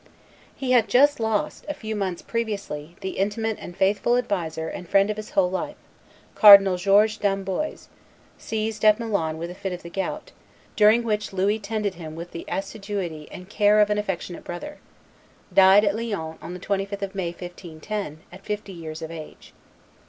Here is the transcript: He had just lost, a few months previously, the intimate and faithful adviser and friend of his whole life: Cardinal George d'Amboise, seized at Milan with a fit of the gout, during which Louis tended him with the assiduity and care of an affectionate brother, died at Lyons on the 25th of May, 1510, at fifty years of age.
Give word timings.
He 0.55 0.71
had 0.71 0.87
just 0.89 1.19
lost, 1.19 1.63
a 1.69 1.75
few 1.75 1.95
months 1.95 2.23
previously, 2.23 2.95
the 3.01 3.19
intimate 3.19 3.59
and 3.61 3.77
faithful 3.77 4.17
adviser 4.17 4.67
and 4.67 4.89
friend 4.89 5.11
of 5.11 5.15
his 5.17 5.29
whole 5.37 5.51
life: 5.51 5.75
Cardinal 6.33 6.75
George 6.75 7.19
d'Amboise, 7.19 7.87
seized 8.35 8.83
at 8.83 8.99
Milan 8.99 9.37
with 9.37 9.51
a 9.51 9.53
fit 9.53 9.73
of 9.73 9.83
the 9.83 9.91
gout, 9.91 10.31
during 10.75 11.03
which 11.03 11.33
Louis 11.33 11.59
tended 11.59 11.93
him 12.01 12.15
with 12.15 12.31
the 12.31 12.45
assiduity 12.47 13.27
and 13.31 13.47
care 13.47 13.79
of 13.79 13.91
an 13.91 13.99
affectionate 13.99 14.43
brother, 14.43 14.79
died 15.53 15.85
at 15.85 15.95
Lyons 15.95 16.39
on 16.41 16.55
the 16.55 16.59
25th 16.59 17.03
of 17.03 17.13
May, 17.13 17.27
1510, 17.29 18.21
at 18.31 18.43
fifty 18.43 18.73
years 18.73 19.03
of 19.03 19.11
age. 19.11 19.53